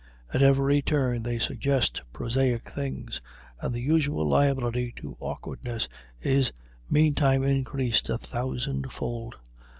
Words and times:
At 0.33 0.41
every 0.41 0.81
turn 0.81 1.21
they 1.21 1.37
suggest 1.37 2.01
prosaic 2.11 2.67
things 2.67 3.21
and 3.61 3.71
the 3.71 3.81
usual 3.81 4.27
liability 4.27 4.91
to 4.95 5.15
awkwardness 5.19 5.87
is 6.19 6.51
meantime 6.89 7.43
increased 7.43 8.09
a 8.09 8.17
thousandfold. 8.17 9.35